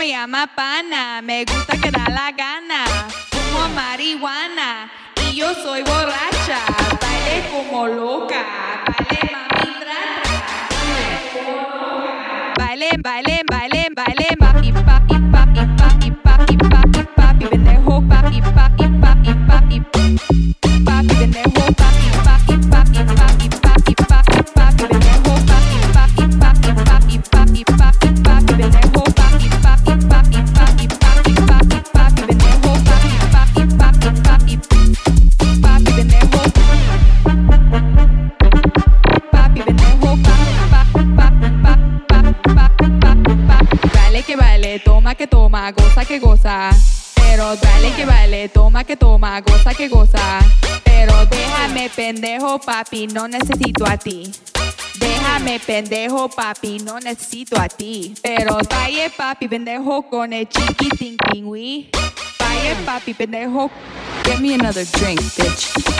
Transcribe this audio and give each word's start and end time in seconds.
me 0.00 0.08
llama 0.08 0.46
pana, 0.56 1.20
me 1.20 1.44
gusta 1.44 1.76
que 1.76 1.90
da 1.90 2.08
la 2.08 2.32
gana. 2.32 2.86
Fumo 3.30 3.68
marihuana 3.74 4.90
y 5.26 5.34
yo 5.36 5.52
soy 5.52 5.82
borracha. 5.82 6.60
Baile 7.02 7.36
como 7.52 7.86
loca, 7.86 8.42
baile 8.86 9.20
mami 9.34 9.72
tra 9.80 9.80
tra. 9.82 10.00
Baile, 12.56 12.88
baile, 13.02 13.02
baile, 13.02 13.29
Dale 44.20 44.26
que 44.26 44.36
vale, 44.36 44.78
toma 44.80 45.14
que 45.14 45.26
toma, 45.26 45.72
goza 45.72 46.04
que 46.04 46.18
goza. 46.18 46.68
Pero 47.14 47.56
dale 47.56 47.90
que 47.92 48.04
vale, 48.04 48.50
toma 48.50 48.84
que 48.84 48.94
toma, 48.94 49.40
goza 49.40 49.72
que 49.72 49.88
goza. 49.88 50.40
Pero 50.84 51.24
déjame 51.24 51.88
pendejo, 51.88 52.58
papi, 52.58 53.06
no 53.06 53.26
necesito 53.26 53.86
a 53.86 53.96
ti. 53.96 54.30
Déjame 54.98 55.58
pendejo, 55.58 56.28
papi, 56.28 56.80
no 56.80 57.00
necesito 57.00 57.58
a 57.58 57.66
ti. 57.66 58.12
Pero 58.22 58.58
vaya 58.68 59.08
papi, 59.08 59.48
pendejo 59.48 60.02
con 60.02 60.34
el 60.34 60.46
chiquitín 60.46 61.16
pingüí. 61.16 61.88
Vaya 62.38 62.76
papi, 62.84 63.14
pendejo, 63.14 63.70
Get 64.24 64.38
me 64.38 64.52
another 64.52 64.84
drink, 64.84 65.18
bitch. 65.34 65.99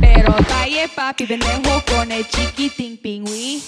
Pero 0.00 0.34
vaya 0.48 0.88
papi, 0.94 1.26
pendejo 1.26 1.82
con 1.90 2.12
el 2.12 2.26
chiquitín 2.28 2.96
pingüí. 2.96 3.62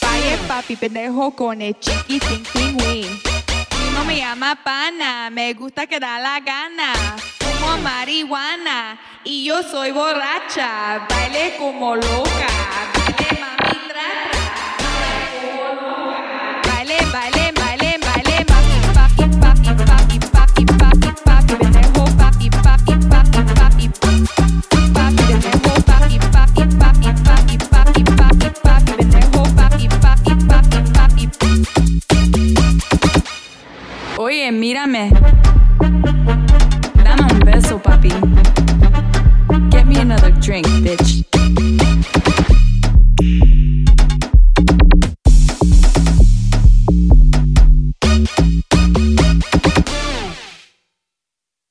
Vaya 0.00 0.36
papi, 0.48 0.76
pendejo 0.76 1.30
con 1.32 1.60
el 1.62 1.78
chiquitín 1.78 2.42
pingüí. 2.52 3.06
No 3.94 4.04
me 4.04 4.16
llama 4.18 4.58
pana, 4.62 5.30
me 5.30 5.52
gusta 5.54 5.86
que 5.86 5.98
da 5.98 6.18
la 6.18 6.40
gana. 6.40 6.92
Fumo 7.38 7.78
marihuana 7.78 8.98
y 9.24 9.44
yo 9.44 9.62
soy 9.62 9.90
borracha. 9.90 11.06
Baile 11.08 11.56
como 11.58 11.96
loca, 11.96 12.49
Mírame. 34.90 35.10
Dame 37.04 37.32
un 37.32 37.38
beso, 37.44 37.78
papi. 37.78 38.10
Get 39.70 39.86
me 39.86 40.00
another 40.00 40.32
drink, 40.32 40.66
bitch. 40.82 41.29